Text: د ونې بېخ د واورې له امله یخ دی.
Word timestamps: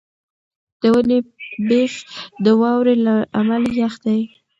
د 0.81 0.83
ونې 0.95 1.19
بېخ 1.67 1.93
د 2.45 2.47
واورې 2.61 2.95
له 3.05 3.15
امله 3.39 3.69
یخ 3.81 3.93
دی. 4.05 4.21